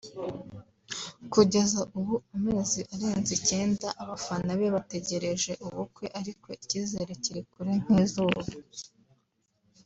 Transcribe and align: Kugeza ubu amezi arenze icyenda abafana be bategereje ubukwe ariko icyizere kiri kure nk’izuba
Kugeza 1.33 1.79
ubu 1.97 2.15
amezi 2.35 2.79
arenze 2.93 3.31
icyenda 3.39 3.87
abafana 4.01 4.49
be 4.59 4.67
bategereje 4.75 5.51
ubukwe 5.65 6.05
ariko 6.19 6.47
icyizere 6.61 7.11
kiri 7.23 7.41
kure 7.51 7.73
nk’izuba 7.81 8.41